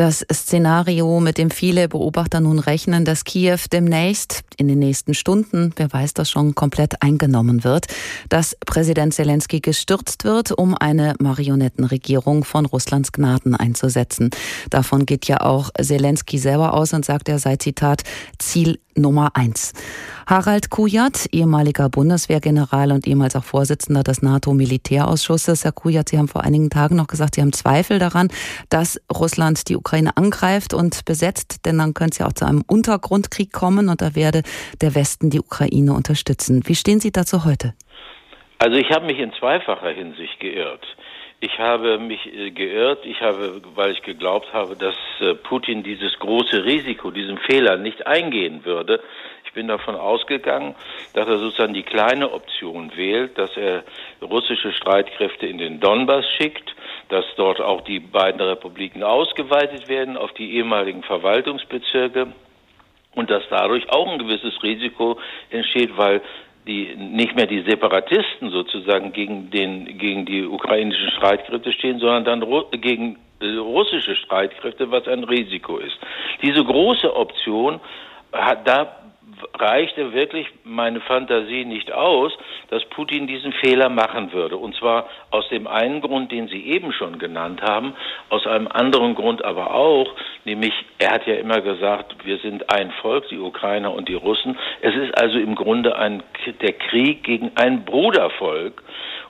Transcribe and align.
Das 0.00 0.24
Szenario, 0.32 1.20
mit 1.20 1.36
dem 1.36 1.50
viele 1.50 1.86
Beobachter 1.86 2.40
nun 2.40 2.58
rechnen, 2.58 3.04
dass 3.04 3.24
Kiew 3.24 3.58
demnächst, 3.70 4.44
in 4.56 4.66
den 4.66 4.78
nächsten 4.78 5.12
Stunden, 5.12 5.74
wer 5.76 5.92
weiß 5.92 6.14
das 6.14 6.30
schon, 6.30 6.54
komplett 6.54 7.02
eingenommen 7.02 7.64
wird, 7.64 7.86
dass 8.30 8.56
Präsident 8.64 9.12
Zelensky 9.12 9.60
gestürzt 9.60 10.24
wird, 10.24 10.52
um 10.52 10.74
eine 10.74 11.16
Marionettenregierung 11.18 12.44
von 12.44 12.64
Russlands 12.64 13.12
Gnaden 13.12 13.54
einzusetzen. 13.54 14.30
Davon 14.70 15.04
geht 15.04 15.28
ja 15.28 15.42
auch 15.42 15.68
Zelensky 15.78 16.38
selber 16.38 16.72
aus 16.72 16.94
und 16.94 17.04
sagt, 17.04 17.28
er 17.28 17.38
sei 17.38 17.56
Zitat 17.56 18.02
Ziel 18.38 18.78
Nummer 18.96 19.30
eins. 19.34 19.72
Harald 20.26 20.68
Kujat, 20.68 21.26
ehemaliger 21.32 21.88
Bundeswehrgeneral 21.88 22.92
und 22.92 23.06
ehemals 23.06 23.36
auch 23.36 23.44
Vorsitzender 23.44 24.02
des 24.02 24.20
NATO-Militärausschusses. 24.20 25.64
Herr 25.64 25.72
Kujat, 25.72 26.08
Sie 26.08 26.18
haben 26.18 26.28
vor 26.28 26.42
einigen 26.42 26.70
Tagen 26.70 26.96
noch 26.96 27.06
gesagt, 27.06 27.36
Sie 27.36 27.40
haben 27.40 27.52
Zweifel 27.52 27.98
daran, 27.98 28.28
dass 28.68 29.00
Russland 29.12 29.68
die 29.68 29.76
Ukraine 29.76 29.89
angreift 30.16 30.74
und 30.74 31.04
besetzt, 31.04 31.66
denn 31.66 31.78
dann 31.78 31.94
könnte 31.94 32.12
es 32.12 32.18
ja 32.18 32.26
auch 32.26 32.32
zu 32.32 32.46
einem 32.46 32.62
Untergrundkrieg 32.66 33.52
kommen 33.52 33.88
und 33.88 34.00
da 34.00 34.14
werde 34.14 34.42
der 34.80 34.94
Westen 34.94 35.30
die 35.30 35.40
Ukraine 35.40 35.92
unterstützen. 35.92 36.62
Wie 36.66 36.74
stehen 36.74 37.00
Sie 37.00 37.12
dazu 37.12 37.44
heute? 37.44 37.74
Also 38.58 38.76
ich 38.76 38.90
habe 38.90 39.06
mich 39.06 39.18
in 39.18 39.32
zweifacher 39.32 39.90
Hinsicht 39.90 40.38
geirrt. 40.38 40.86
Ich 41.42 41.58
habe 41.58 41.98
mich 41.98 42.20
äh, 42.26 42.50
geirrt, 42.50 43.06
ich 43.06 43.20
habe, 43.22 43.62
weil 43.74 43.92
ich 43.92 44.02
geglaubt 44.02 44.52
habe, 44.52 44.76
dass 44.76 44.94
äh, 45.20 45.34
Putin 45.34 45.82
dieses 45.82 46.18
große 46.18 46.64
Risiko, 46.64 47.10
diesen 47.10 47.38
Fehler 47.38 47.78
nicht 47.78 48.06
eingehen 48.06 48.66
würde. 48.66 49.00
Ich 49.46 49.52
bin 49.54 49.66
davon 49.66 49.96
ausgegangen, 49.96 50.74
dass 51.14 51.26
er 51.26 51.38
sozusagen 51.38 51.72
die 51.72 51.82
kleine 51.82 52.32
Option 52.32 52.92
wählt, 52.94 53.38
dass 53.38 53.56
er 53.56 53.84
russische 54.20 54.72
Streitkräfte 54.72 55.46
in 55.46 55.56
den 55.56 55.80
Donbass 55.80 56.26
schickt, 56.36 56.76
dass 57.10 57.24
dort 57.36 57.60
auch 57.60 57.82
die 57.82 58.00
beiden 58.00 58.40
Republiken 58.40 59.02
ausgeweitet 59.02 59.88
werden 59.88 60.16
auf 60.16 60.32
die 60.32 60.54
ehemaligen 60.54 61.02
Verwaltungsbezirke 61.02 62.28
und 63.14 63.30
dass 63.30 63.42
dadurch 63.50 63.90
auch 63.90 64.10
ein 64.10 64.18
gewisses 64.18 64.62
Risiko 64.62 65.18
entsteht, 65.50 65.96
weil 65.96 66.22
die 66.66 66.94
nicht 66.96 67.34
mehr 67.34 67.46
die 67.46 67.62
Separatisten 67.62 68.50
sozusagen 68.50 69.12
gegen 69.12 69.50
den 69.50 69.98
gegen 69.98 70.26
die 70.26 70.44
ukrainischen 70.44 71.10
Streitkräfte 71.10 71.72
stehen, 71.72 71.98
sondern 71.98 72.24
dann 72.24 72.64
gegen 72.80 73.18
äh, 73.40 73.56
russische 73.56 74.14
Streitkräfte, 74.16 74.90
was 74.90 75.08
ein 75.08 75.24
Risiko 75.24 75.78
ist. 75.78 75.98
Diese 76.42 76.62
große 76.62 77.14
Option 77.16 77.80
hat 78.32 78.68
da 78.68 78.99
reichte 79.58 80.12
wirklich 80.12 80.46
meine 80.64 81.00
Fantasie 81.00 81.64
nicht 81.64 81.92
aus, 81.92 82.32
dass 82.68 82.84
Putin 82.86 83.26
diesen 83.26 83.52
Fehler 83.52 83.88
machen 83.88 84.32
würde. 84.32 84.56
Und 84.56 84.74
zwar 84.76 85.08
aus 85.30 85.48
dem 85.48 85.66
einen 85.66 86.00
Grund, 86.00 86.32
den 86.32 86.48
Sie 86.48 86.66
eben 86.66 86.92
schon 86.92 87.18
genannt 87.18 87.62
haben, 87.62 87.94
aus 88.28 88.46
einem 88.46 88.68
anderen 88.68 89.14
Grund 89.14 89.44
aber 89.44 89.74
auch, 89.74 90.14
nämlich 90.44 90.72
er 90.98 91.12
hat 91.12 91.26
ja 91.26 91.34
immer 91.34 91.60
gesagt, 91.60 92.24
wir 92.24 92.38
sind 92.38 92.72
ein 92.72 92.90
Volk, 93.02 93.28
die 93.28 93.38
Ukrainer 93.38 93.92
und 93.92 94.08
die 94.08 94.14
Russen. 94.14 94.58
Es 94.80 94.94
ist 94.94 95.16
also 95.16 95.38
im 95.38 95.54
Grunde 95.54 95.96
ein, 95.96 96.22
der 96.60 96.72
Krieg 96.72 97.24
gegen 97.24 97.52
ein 97.56 97.84
Brudervolk. 97.84 98.82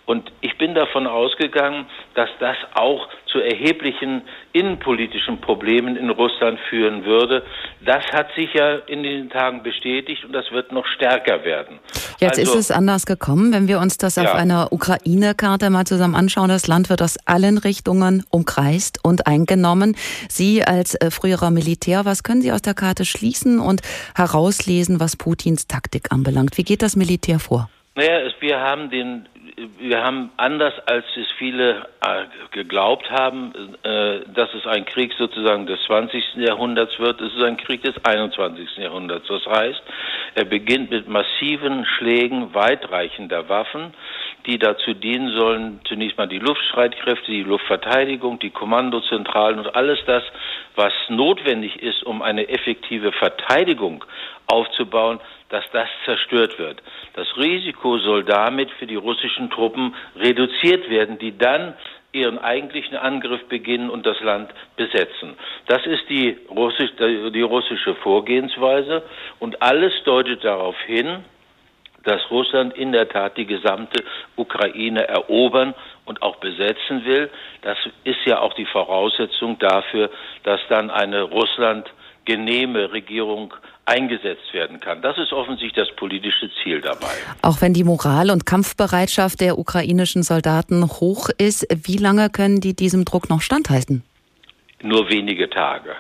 Und 0.07 0.33
ich 0.41 0.59
bin 0.59 0.75
davon 0.75 1.07
ausgegangen, 1.07 1.87
dass 2.15 2.29
das 2.41 2.57
auch 2.75 3.07
zu 3.33 3.41
erheblichen 3.41 4.23
innenpolitischen 4.53 5.41
Problemen 5.41 5.97
in 5.97 6.11
Russland 6.11 6.59
führen 6.69 7.05
würde. 7.05 7.43
Das 7.85 8.05
hat 8.13 8.29
sich 8.37 8.53
ja 8.55 8.77
in 8.87 9.03
den 9.03 9.31
Tagen 9.31 9.63
bestätigt 9.63 10.25
und 10.25 10.33
das 10.33 10.51
wird 10.51 10.73
noch 10.73 10.87
stärker 10.87 11.45
werden. 11.45 11.79
Jetzt 12.19 12.39
also, 12.39 12.53
ist 12.53 12.59
es 12.59 12.71
anders 12.71 13.07
gekommen, 13.07 13.53
wenn 13.53 13.69
wir 13.69 13.79
uns 13.79 13.97
das 13.99 14.17
ja. 14.17 14.25
auf 14.25 14.35
einer 14.35 14.73
Ukraine-Karte 14.73 15.71
mal 15.71 15.87
zusammen 15.87 16.15
anschauen. 16.15 16.49
Das 16.49 16.67
Land 16.67 16.91
wird 16.91 17.03
aus 17.03 17.17
allen 17.25 17.59
Richtungen 17.59 18.25
umkreist 18.31 18.99
und 19.03 19.27
eingenommen. 19.27 19.97
Sie 20.29 20.65
als 20.65 20.95
äh, 20.95 21.11
früherer 21.11 21.51
Militär, 21.51 22.05
was 22.05 22.23
können 22.23 22.43
Sie 22.43 22.53
aus 22.53 22.63
der 22.63 22.75
Karte 22.75 23.05
schließen 23.05 23.59
und 23.61 23.81
herauslesen, 24.15 25.01
was 25.01 25.17
Putins 25.17 25.67
Taktik 25.67 26.13
anbelangt? 26.13 26.59
Wie 26.59 26.65
geht 26.65 26.83
das 26.83 26.97
Militär 26.97 27.39
vor? 27.39 27.71
Naja, 28.01 28.33
wir 28.41 28.61
haben 28.61 28.89
den 28.89 29.29
wir 29.79 30.03
haben 30.03 30.31
anders 30.39 30.73
als 30.87 31.05
es 31.17 31.31
viele 31.33 31.87
äh, 32.01 32.25
geglaubt 32.51 33.11
haben, 33.11 33.53
äh, 33.83 34.21
dass 34.33 34.55
es 34.55 34.67
ein 34.67 34.87
Krieg 34.87 35.13
sozusagen 35.19 35.67
des 35.67 35.83
20. 35.83 36.37
Jahrhunderts 36.37 36.99
wird. 36.99 37.21
Es 37.21 37.35
ist 37.35 37.43
ein 37.43 37.59
Krieg 37.59 37.83
des 37.83 38.03
21. 38.03 38.77
Jahrhunderts. 38.79 39.27
Das 39.29 39.45
heißt, 39.45 39.83
er 40.35 40.45
beginnt 40.45 40.91
mit 40.91 41.09
massiven 41.09 41.85
Schlägen 41.85 42.55
weitreichender 42.55 43.51
Waffen, 43.51 43.93
die 44.47 44.59
dazu 44.59 44.95
dienen 44.95 45.37
sollen, 45.37 45.81
zunächst 45.85 46.17
mal 46.17 46.29
die 46.29 46.39
Luftstreitkräfte, 46.39 47.31
die 47.31 47.43
Luftverteidigung, 47.43 48.39
die 48.39 48.51
Kommandozentralen 48.51 49.59
und 49.59 49.75
alles 49.75 49.99
das, 50.07 50.23
was 50.77 50.93
notwendig 51.09 51.83
ist, 51.83 52.03
um 52.05 52.23
eine 52.23 52.49
effektive 52.49 53.13
Verteidigung 53.13 54.05
aufzubauen, 54.47 55.21
dass 55.49 55.65
das 55.73 55.89
zerstört 56.05 56.59
wird. 56.59 56.83
Das 57.15 57.27
Risiko 57.37 57.99
soll 57.99 58.25
damit 58.25 58.71
für 58.73 58.87
die 58.87 58.97
russischen 58.97 59.51
Truppen 59.51 59.95
reduziert 60.17 60.89
werden, 60.89 61.19
die 61.19 61.37
dann 61.37 61.75
ihren 62.13 62.39
eigentlichen 62.39 62.97
Angriff 62.97 63.47
beginnen 63.49 63.89
und 63.89 64.05
das 64.05 64.21
Land 64.21 64.51
besetzen. 64.77 65.37
Das 65.67 65.87
ist 65.87 66.09
die, 66.09 66.37
Russisch, 66.51 66.91
die 66.99 67.43
russische 67.43 67.95
Vorgehensweise 67.97 69.03
und 69.39 69.63
alles 69.63 69.93
deutet 70.05 70.43
darauf 70.45 70.77
hin, 70.87 71.25
dass 72.05 72.31
Russland 72.31 72.75
in 72.77 72.93
der 72.93 73.09
Tat 73.09 73.37
die 73.37 73.47
gesamte 73.47 74.03
Ukraine 74.37 75.07
erobern 75.07 75.75
und 76.11 76.23
auch 76.23 76.37
besetzen 76.37 77.05
will. 77.05 77.31
Das 77.63 77.79
ist 78.03 78.19
ja 78.27 78.41
auch 78.41 78.53
die 78.55 78.67
Voraussetzung 78.67 79.61
dafür, 79.61 80.11
dass 80.43 80.61
dann 80.69 80.91
eine 80.91 81.23
Russland 81.23 81.89
genehme 82.25 82.91
Regierung 82.93 83.55
eingesetzt 83.85 84.53
werden 84.53 84.81
kann. 84.81 85.03
Das 85.03 85.17
ist 85.19 85.33
offensichtlich 85.33 85.87
das 85.87 85.95
politische 85.95 86.51
Ziel 86.63 86.81
dabei. 86.81 87.15
Auch 87.43 87.63
wenn 87.63 87.75
die 87.75 87.85
Moral 87.85 88.31
und 88.31 88.45
Kampfbereitschaft 88.45 89.41
der 89.41 89.57
ukrainischen 89.57 90.25
Soldaten 90.25 90.85
hoch 90.85 91.29
ist, 91.39 91.65
wie 91.87 91.97
lange 91.97 92.29
können 92.29 92.61
die 92.61 92.75
diesem 92.75 93.05
Druck 93.05 93.31
noch 93.31 93.41
standhalten? 93.41 94.03
Nur 94.83 95.09
wenige 95.11 95.49
Tage. 95.49 95.95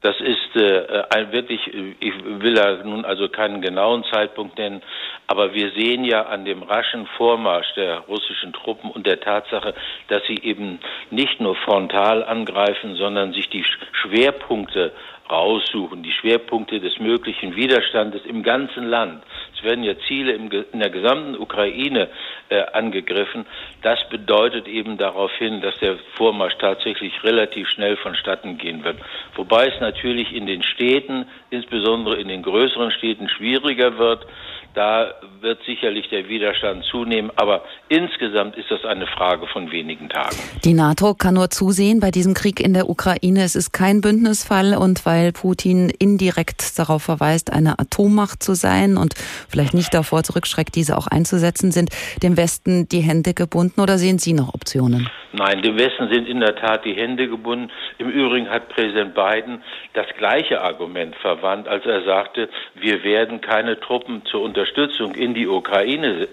Das 0.00 0.16
ist 0.20 0.56
äh, 0.56 1.04
ein 1.10 1.30
wirklich, 1.30 1.60
ich 2.00 2.12
will 2.24 2.54
da 2.54 2.82
nun 2.82 3.04
also 3.04 3.28
keinen 3.28 3.62
genauen 3.62 4.02
Zeitpunkt 4.12 4.58
nennen, 4.58 4.82
aber 5.26 5.54
wir 5.54 5.70
sehen 5.72 6.04
ja 6.04 6.22
an 6.22 6.44
dem 6.44 6.62
raschen 6.62 7.06
Vormarsch 7.16 7.72
der 7.74 8.00
russischen 8.00 8.52
Truppen 8.52 8.90
und 8.90 9.06
der 9.06 9.20
Tatsache, 9.20 9.74
dass 10.08 10.22
sie 10.26 10.38
eben 10.42 10.78
nicht 11.10 11.40
nur 11.40 11.56
frontal 11.56 12.24
angreifen, 12.24 12.96
sondern 12.96 13.32
sich 13.32 13.48
die 13.48 13.64
Schwerpunkte 13.92 14.92
raussuchen, 15.30 16.02
die 16.02 16.12
Schwerpunkte 16.12 16.80
des 16.80 16.98
möglichen 16.98 17.56
Widerstandes 17.56 18.24
im 18.26 18.42
ganzen 18.42 18.86
Land. 18.88 19.22
Es 19.56 19.62
werden 19.62 19.84
ja 19.84 19.94
Ziele 20.06 20.32
in 20.32 20.80
der 20.80 20.90
gesamten 20.90 21.36
Ukraine 21.36 22.08
äh, 22.48 22.62
angegriffen. 22.72 23.46
Das 23.82 23.98
bedeutet 24.10 24.68
eben 24.68 24.98
darauf 24.98 25.32
hin, 25.38 25.60
dass 25.60 25.78
der 25.78 25.96
Vormarsch 26.16 26.56
tatsächlich 26.58 27.22
relativ 27.24 27.68
schnell 27.68 27.96
vonstatten 27.96 28.58
gehen 28.58 28.84
wird. 28.84 28.98
Wobei 29.34 29.68
es 29.68 29.80
natürlich 29.80 30.34
in 30.34 30.46
den 30.46 30.62
Städten, 30.62 31.26
insbesondere 31.50 32.16
in 32.16 32.28
den 32.28 32.42
größeren 32.42 32.90
Städten, 32.90 33.28
schwieriger 33.28 33.98
wird. 33.98 34.26
Da 34.74 35.12
wird 35.40 35.58
sicherlich 35.66 36.08
der 36.08 36.28
Widerstand 36.28 36.84
zunehmen, 36.84 37.30
aber 37.36 37.62
insgesamt 37.88 38.56
ist 38.56 38.70
das 38.70 38.84
eine 38.84 39.06
Frage 39.06 39.46
von 39.46 39.70
wenigen 39.70 40.08
Tagen. 40.08 40.36
Die 40.64 40.72
NATO 40.72 41.14
kann 41.14 41.34
nur 41.34 41.50
zusehen 41.50 42.00
bei 42.00 42.10
diesem 42.10 42.32
Krieg 42.32 42.58
in 42.58 42.72
der 42.72 42.88
Ukraine. 42.88 43.42
Es 43.42 43.54
ist 43.54 43.72
kein 43.72 44.00
Bündnisfall 44.00 44.74
und 44.74 45.04
weil 45.04 45.32
Putin 45.32 45.90
indirekt 45.90 46.78
darauf 46.78 47.02
verweist, 47.02 47.52
eine 47.52 47.78
Atommacht 47.78 48.42
zu 48.42 48.54
sein 48.54 48.96
und 48.96 49.14
vielleicht 49.48 49.74
nicht 49.74 49.92
davor 49.92 50.22
zurückschreckt, 50.22 50.74
diese 50.74 50.96
auch 50.96 51.06
einzusetzen, 51.06 51.70
sind 51.70 51.90
dem 52.22 52.38
Westen 52.38 52.88
die 52.88 53.00
Hände 53.00 53.34
gebunden 53.34 53.80
oder 53.80 53.98
sehen 53.98 54.18
Sie 54.18 54.32
noch 54.32 54.54
Optionen? 54.54 55.10
Nein, 55.32 55.62
dem 55.62 55.78
Westen 55.78 56.08
sind 56.12 56.28
in 56.28 56.40
der 56.40 56.56
Tat 56.56 56.84
die 56.84 56.92
Hände 56.92 57.26
gebunden. 57.26 57.70
Im 57.96 58.10
Übrigen 58.10 58.50
hat 58.50 58.68
Präsident 58.68 59.14
Biden 59.14 59.62
das 59.94 60.06
gleiche 60.18 60.60
Argument 60.60 61.16
verwandt, 61.16 61.68
als 61.68 61.86
er 61.86 62.02
sagte, 62.02 62.50
wir 62.74 63.02
werden 63.02 63.40
keine 63.40 63.80
Truppen 63.80 64.24
zur 64.26 64.42
Unterstützung 64.42 65.14
in 65.14 65.32
die 65.32 65.48
Ukraine 65.48 66.28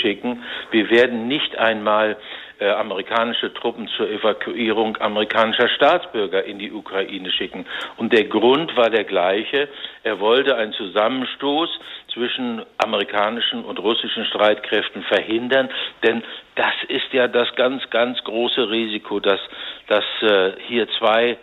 schicken. 0.00 0.44
Wir 0.70 0.88
werden 0.90 1.26
nicht 1.26 1.58
einmal 1.58 2.16
äh, 2.58 2.70
amerikanische 2.70 3.52
Truppen 3.52 3.88
zur 3.96 4.08
Evakuierung 4.08 4.96
amerikanischer 4.98 5.68
Staatsbürger 5.68 6.44
in 6.44 6.58
die 6.58 6.72
Ukraine 6.72 7.30
schicken. 7.30 7.66
Und 7.96 8.12
der 8.12 8.24
Grund 8.24 8.76
war 8.76 8.90
der 8.90 9.04
gleiche. 9.04 9.68
Er 10.02 10.20
wollte 10.20 10.56
einen 10.56 10.72
Zusammenstoß 10.72 11.68
zwischen 12.12 12.62
amerikanischen 12.78 13.64
und 13.64 13.78
russischen 13.78 14.24
Streitkräften 14.26 15.02
verhindern, 15.02 15.68
denn 16.02 16.22
das 16.54 16.74
ist 16.88 17.12
ja 17.12 17.26
das 17.26 17.52
ganz, 17.56 17.82
ganz 17.90 18.22
große 18.22 18.70
Risiko, 18.70 19.18
dass, 19.18 19.40
dass 19.88 20.04
äh, 20.22 20.52
hier 20.68 20.88
zwei, 20.98 21.36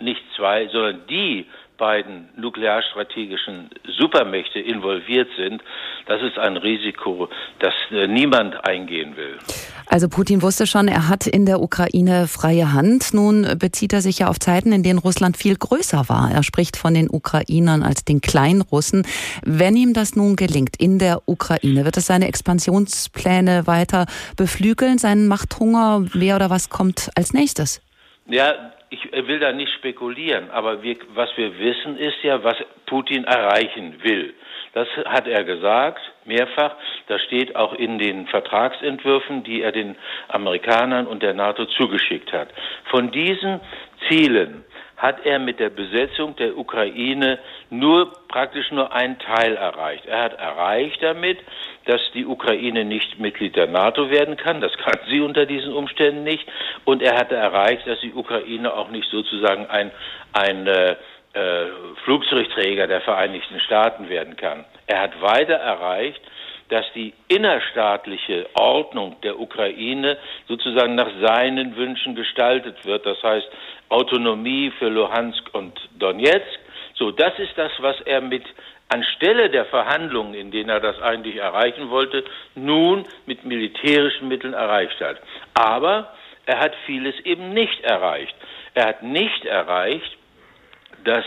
nicht 0.00 0.22
zwei, 0.34 0.68
sondern 0.68 1.06
die 1.08 1.46
beiden 1.76 2.28
nuklearstrategischen 2.36 3.70
Supermächte 3.98 4.60
involviert 4.60 5.28
sind, 5.36 5.62
das 6.06 6.22
ist 6.22 6.38
ein 6.38 6.56
Risiko, 6.56 7.28
das 7.58 7.74
äh, 7.90 8.06
niemand 8.06 8.66
eingehen 8.66 9.16
will. 9.16 9.38
Also 9.86 10.08
Putin 10.08 10.42
wusste 10.42 10.66
schon, 10.66 10.88
er 10.88 11.08
hat 11.08 11.26
in 11.26 11.46
der 11.46 11.60
Ukraine 11.60 12.26
freie 12.26 12.72
Hand. 12.72 13.12
Nun 13.12 13.46
bezieht 13.58 13.92
er 13.92 14.02
sich 14.02 14.20
ja 14.20 14.28
auf 14.28 14.38
Zeiten, 14.38 14.72
in 14.72 14.82
denen 14.82 14.98
Russland 14.98 15.36
viel 15.36 15.56
größer 15.56 16.08
war. 16.08 16.30
Er 16.30 16.42
spricht 16.42 16.76
von 16.76 16.94
den 16.94 17.10
Ukrainern 17.10 17.82
als 17.82 18.04
den 18.04 18.20
Kleinrussen. 18.20 19.06
Wenn 19.44 19.76
ihm 19.76 19.92
das 19.92 20.16
nun 20.16 20.36
gelingt 20.36 20.76
in 20.78 20.98
der 20.98 21.22
Ukraine, 21.26 21.84
wird 21.84 21.96
es 21.96 22.06
seine 22.06 22.28
Expansionspläne 22.28 23.66
weiter 23.66 24.06
beflügeln, 24.36 24.98
seinen 24.98 25.28
Machthunger? 25.28 26.06
Wer 26.12 26.36
oder 26.36 26.50
was 26.50 26.70
kommt 26.70 27.10
als 27.14 27.32
nächstes? 27.32 27.80
Ja, 28.26 28.54
ich 28.94 29.26
will 29.26 29.40
da 29.40 29.52
nicht 29.52 29.72
spekulieren, 29.74 30.50
aber 30.50 30.82
wir, 30.82 30.96
was 31.14 31.28
wir 31.36 31.58
wissen 31.58 31.98
ist 31.98 32.22
ja, 32.22 32.44
was 32.44 32.56
Putin 32.86 33.24
erreichen 33.24 34.02
will. 34.02 34.34
Das 34.72 34.88
hat 35.06 35.26
er 35.26 35.44
gesagt, 35.44 36.00
mehrfach. 36.24 36.74
Das 37.06 37.22
steht 37.22 37.54
auch 37.56 37.74
in 37.74 37.98
den 37.98 38.26
Vertragsentwürfen, 38.26 39.44
die 39.44 39.62
er 39.62 39.72
den 39.72 39.96
Amerikanern 40.28 41.06
und 41.06 41.22
der 41.22 41.34
NATO 41.34 41.64
zugeschickt 41.66 42.32
hat. 42.32 42.48
Von 42.90 43.10
diesen 43.10 43.60
Zielen 44.08 44.64
hat 44.96 45.26
er 45.26 45.38
mit 45.38 45.60
der 45.60 45.70
Besetzung 45.70 46.36
der 46.36 46.56
Ukraine 46.56 47.38
nur 47.68 48.12
praktisch 48.28 48.70
nur 48.70 48.92
einen 48.92 49.18
Teil 49.18 49.56
erreicht. 49.56 50.06
Er 50.06 50.22
hat 50.22 50.38
erreicht 50.38 51.02
damit, 51.02 51.38
dass 51.84 52.00
die 52.14 52.24
Ukraine 52.24 52.84
nicht 52.84 53.18
Mitglied 53.18 53.56
der 53.56 53.66
NATO 53.66 54.10
werden 54.10 54.36
kann. 54.36 54.60
Das 54.60 54.72
kann 54.78 54.98
sie 55.08 55.20
unter 55.20 55.46
diesen 55.46 55.72
Umständen 55.72 56.22
nicht. 56.22 56.48
Und 56.84 57.02
er 57.02 57.18
hat 57.18 57.32
erreicht, 57.32 57.86
dass 57.86 58.00
die 58.00 58.14
Ukraine 58.14 58.72
auch 58.72 58.88
nicht 58.88 59.10
sozusagen 59.10 59.66
ein, 59.66 59.90
ein 60.32 60.66
äh, 60.66 60.96
äh, 61.34 61.66
Flugzeugträger 62.04 62.86
der 62.86 63.00
Vereinigten 63.00 63.60
Staaten 63.60 64.08
werden 64.08 64.36
kann. 64.36 64.64
Er 64.86 65.02
hat 65.02 65.20
weiter 65.20 65.54
erreicht, 65.54 66.20
dass 66.68 66.84
die 66.94 67.12
innerstaatliche 67.28 68.46
Ordnung 68.54 69.16
der 69.22 69.38
Ukraine 69.38 70.18
sozusagen 70.48 70.94
nach 70.94 71.10
seinen 71.22 71.76
Wünschen 71.76 72.14
gestaltet 72.14 72.84
wird. 72.84 73.04
Das 73.06 73.22
heißt 73.22 73.48
Autonomie 73.88 74.72
für 74.78 74.88
Luhansk 74.88 75.54
und 75.54 75.78
Donetsk. 75.98 76.58
So, 76.94 77.10
das 77.10 77.38
ist 77.38 77.56
das, 77.56 77.72
was 77.78 78.00
er 78.02 78.20
mit 78.20 78.44
anstelle 78.88 79.50
der 79.50 79.66
Verhandlungen, 79.66 80.34
in 80.34 80.50
denen 80.50 80.68
er 80.68 80.80
das 80.80 81.00
eigentlich 81.00 81.36
erreichen 81.36 81.90
wollte, 81.90 82.24
nun 82.54 83.04
mit 83.26 83.44
militärischen 83.44 84.28
Mitteln 84.28 84.54
erreicht 84.54 85.00
hat. 85.00 85.20
Aber 85.54 86.12
er 86.46 86.60
hat 86.60 86.74
vieles 86.86 87.18
eben 87.20 87.52
nicht 87.52 87.80
erreicht. 87.82 88.34
Er 88.74 88.88
hat 88.88 89.02
nicht 89.02 89.44
erreicht, 89.44 90.18
dass 91.04 91.24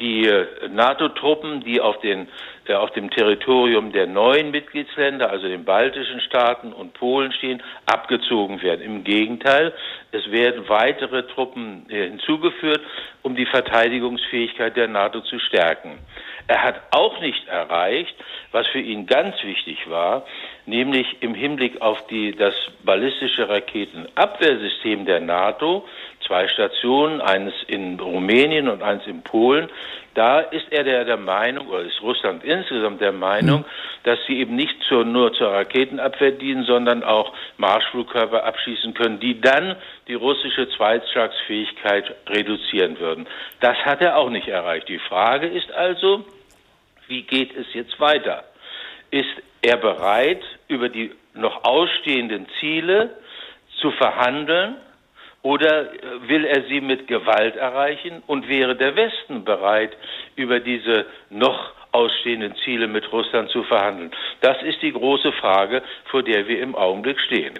die 0.00 0.26
äh, 0.26 0.68
NATO-Truppen, 0.68 1.60
die 1.60 1.80
auf, 1.80 2.00
den, 2.00 2.28
äh, 2.66 2.74
auf 2.74 2.90
dem 2.92 3.10
Territorium 3.10 3.92
der 3.92 4.06
neuen 4.06 4.50
Mitgliedsländer, 4.50 5.30
also 5.30 5.48
den 5.48 5.64
baltischen 5.64 6.20
Staaten 6.20 6.72
und 6.72 6.94
Polen 6.94 7.32
stehen, 7.32 7.62
abgezogen 7.86 8.62
werden. 8.62 8.82
Im 8.82 9.04
Gegenteil, 9.04 9.72
es 10.12 10.30
werden 10.30 10.68
weitere 10.68 11.24
Truppen 11.24 11.86
äh, 11.88 12.08
hinzugeführt, 12.08 12.80
um 13.22 13.34
die 13.36 13.46
Verteidigungsfähigkeit 13.46 14.76
der 14.76 14.88
NATO 14.88 15.20
zu 15.20 15.38
stärken. 15.38 15.98
Er 16.46 16.62
hat 16.62 16.80
auch 16.92 17.20
nicht 17.20 17.46
erreicht, 17.46 18.14
was 18.52 18.66
für 18.68 18.80
ihn 18.80 19.06
ganz 19.06 19.36
wichtig 19.42 19.90
war, 19.90 20.24
nämlich 20.68 21.16
im 21.20 21.34
Hinblick 21.34 21.80
auf 21.80 22.06
die, 22.08 22.32
das 22.32 22.54
ballistische 22.84 23.48
Raketenabwehrsystem 23.48 25.06
der 25.06 25.20
NATO, 25.20 25.86
zwei 26.26 26.46
Stationen, 26.48 27.20
eines 27.20 27.54
in 27.66 27.98
Rumänien 27.98 28.68
und 28.68 28.82
eines 28.82 29.06
in 29.06 29.22
Polen. 29.22 29.68
Da 30.14 30.40
ist 30.40 30.66
er 30.70 30.84
der, 30.84 31.04
der 31.04 31.16
Meinung, 31.16 31.68
oder 31.68 31.80
ist 31.80 32.02
Russland 32.02 32.44
insgesamt 32.44 33.00
der 33.00 33.12
Meinung, 33.12 33.60
mhm. 33.60 33.64
dass 34.04 34.18
sie 34.26 34.38
eben 34.38 34.56
nicht 34.56 34.82
zur, 34.88 35.04
nur 35.04 35.32
zur 35.32 35.48
Raketenabwehr 35.48 36.32
dienen, 36.32 36.64
sondern 36.64 37.02
auch 37.02 37.32
Marschflugkörper 37.56 38.44
abschießen 38.44 38.94
können, 38.94 39.20
die 39.20 39.40
dann 39.40 39.76
die 40.06 40.14
russische 40.14 40.68
Zweitschlagsfähigkeit 40.70 42.14
reduzieren 42.28 42.98
würden. 42.98 43.26
Das 43.60 43.76
hat 43.78 44.00
er 44.00 44.16
auch 44.16 44.30
nicht 44.30 44.48
erreicht. 44.48 44.88
Die 44.88 44.98
Frage 44.98 45.46
ist 45.46 45.72
also, 45.72 46.24
wie 47.06 47.22
geht 47.22 47.56
es 47.56 47.66
jetzt 47.72 47.98
weiter? 48.00 48.44
Ist 49.10 49.30
er 49.62 49.76
bereit, 49.76 50.42
über 50.68 50.88
die 50.88 51.12
noch 51.34 51.64
ausstehenden 51.64 52.46
Ziele 52.60 53.16
zu 53.80 53.90
verhandeln 53.92 54.76
oder 55.42 55.90
will 56.26 56.44
er 56.44 56.64
sie 56.68 56.80
mit 56.80 57.06
Gewalt 57.06 57.56
erreichen? 57.56 58.22
Und 58.26 58.48
wäre 58.48 58.76
der 58.76 58.96
Westen 58.96 59.44
bereit, 59.44 59.96
über 60.36 60.60
diese 60.60 61.06
noch 61.30 61.72
ausstehenden 61.92 62.54
Ziele 62.64 62.88
mit 62.88 63.10
Russland 63.12 63.50
zu 63.50 63.62
verhandeln? 63.62 64.10
Das 64.40 64.60
ist 64.62 64.82
die 64.82 64.92
große 64.92 65.32
Frage, 65.32 65.82
vor 66.06 66.22
der 66.22 66.48
wir 66.48 66.60
im 66.60 66.74
Augenblick 66.74 67.20
stehen. 67.20 67.54